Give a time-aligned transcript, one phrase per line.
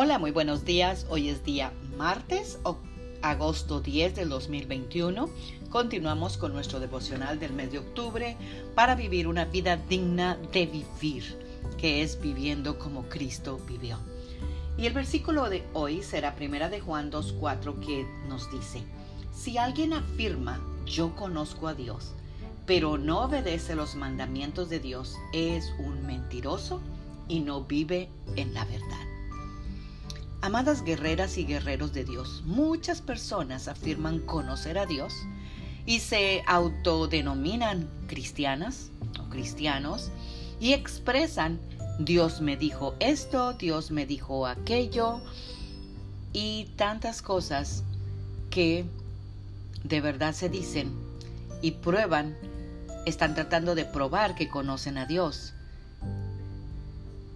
[0.00, 1.06] Hola, muy buenos días.
[1.10, 2.60] Hoy es día martes,
[3.20, 5.28] agosto 10 del 2021.
[5.70, 8.36] Continuamos con nuestro devocional del mes de octubre
[8.76, 11.36] para vivir una vida digna de vivir,
[11.78, 13.98] que es viviendo como Cristo vivió.
[14.76, 18.84] Y el versículo de hoy será primera de Juan 2.4 que nos dice,
[19.34, 22.14] si alguien afirma yo conozco a Dios,
[22.66, 26.80] pero no obedece los mandamientos de Dios, es un mentiroso
[27.26, 28.97] y no vive en la verdad.
[30.48, 35.12] Amadas guerreras y guerreros de Dios, muchas personas afirman conocer a Dios
[35.84, 38.90] y se autodenominan cristianas
[39.22, 40.10] o cristianos
[40.58, 41.60] y expresan
[41.98, 45.20] Dios me dijo esto, Dios me dijo aquello
[46.32, 47.84] y tantas cosas
[48.48, 48.86] que
[49.84, 50.94] de verdad se dicen
[51.60, 52.34] y prueban,
[53.04, 55.52] están tratando de probar que conocen a Dios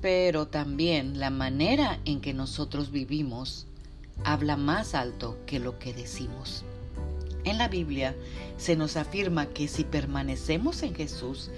[0.00, 3.66] pero también la manera en que nosotros vivimos
[4.24, 6.64] habla más alto que lo que decimos.
[7.44, 8.14] En la Biblia
[8.56, 11.50] se nos afirma que si permanecemos en Jesús,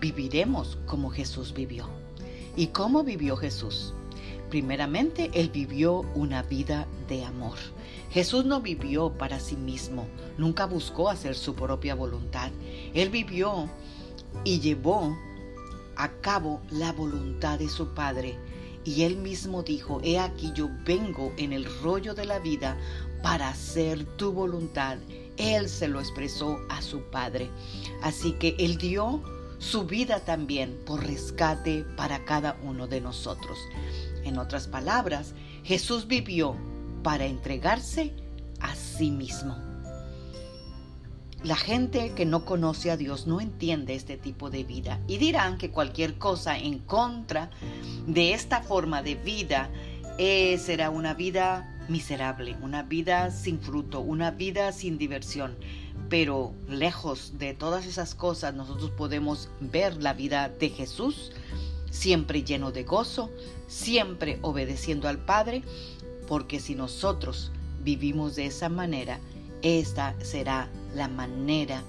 [0.00, 1.88] viviremos como Jesús vivió.
[2.56, 3.92] ¿Y cómo vivió Jesús?
[4.48, 7.58] Primeramente, Él vivió una vida de amor.
[8.10, 10.06] Jesús no vivió para sí mismo,
[10.38, 12.52] nunca buscó hacer su propia voluntad.
[12.94, 13.68] Él vivió
[14.44, 15.16] y llevó
[15.96, 18.38] a cabo la voluntad de su Padre.
[18.84, 22.76] Y él mismo dijo, he aquí yo vengo en el rollo de la vida
[23.22, 24.98] para hacer tu voluntad.
[25.36, 27.50] Él se lo expresó a su Padre.
[28.02, 29.22] Así que él dio
[29.58, 33.58] su vida también por rescate para cada uno de nosotros.
[34.24, 36.56] En otras palabras, Jesús vivió
[37.02, 38.14] para entregarse
[38.60, 39.73] a sí mismo.
[41.44, 45.58] La gente que no conoce a Dios no entiende este tipo de vida y dirán
[45.58, 47.50] que cualquier cosa en contra
[48.06, 49.68] de esta forma de vida
[50.16, 55.54] eh, será una vida miserable, una vida sin fruto, una vida sin diversión.
[56.08, 61.30] Pero lejos de todas esas cosas nosotros podemos ver la vida de Jesús
[61.90, 63.30] siempre lleno de gozo,
[63.68, 65.62] siempre obedeciendo al Padre,
[66.26, 67.52] porque si nosotros
[67.82, 69.20] vivimos de esa manera,
[69.64, 71.82] esta será la manera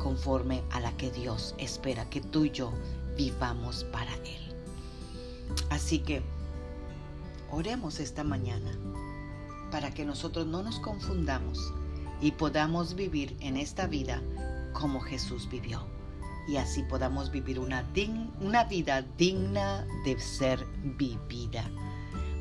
[0.00, 2.72] conforme a la que Dios espera que tú y yo
[3.16, 4.52] vivamos para Él.
[5.70, 6.22] Así que
[7.52, 8.72] oremos esta mañana
[9.70, 11.72] para que nosotros no nos confundamos
[12.20, 14.20] y podamos vivir en esta vida
[14.72, 15.86] como Jesús vivió.
[16.48, 17.86] Y así podamos vivir una,
[18.40, 20.66] una vida digna de ser
[20.96, 21.70] vivida.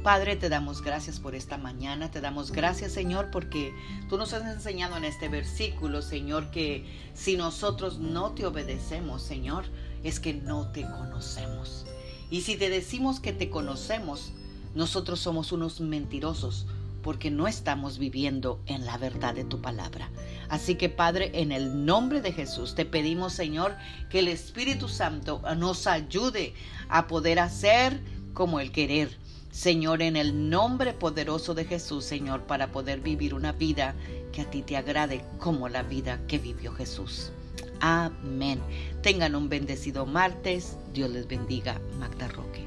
[0.07, 3.73] Padre, te damos gracias por esta mañana, te damos gracias Señor porque
[4.07, 9.65] tú nos has enseñado en este versículo, Señor, que si nosotros no te obedecemos, Señor,
[10.05, 11.85] es que no te conocemos.
[12.29, 14.31] Y si te decimos que te conocemos,
[14.75, 16.67] nosotros somos unos mentirosos
[17.03, 20.09] porque no estamos viviendo en la verdad de tu palabra.
[20.47, 23.75] Así que Padre, en el nombre de Jesús, te pedimos Señor
[24.09, 26.53] que el Espíritu Santo nos ayude
[26.87, 27.99] a poder hacer
[28.33, 29.26] como el querer
[29.57, 33.95] Señor, en el nombre poderoso de Jesús, Señor, para poder vivir una vida
[34.31, 37.31] que a ti te agrade como la vida que vivió Jesús.
[37.79, 38.59] Amén.
[39.01, 40.77] Tengan un bendecido martes.
[40.93, 41.81] Dios les bendiga.
[41.97, 42.66] Magda Roque.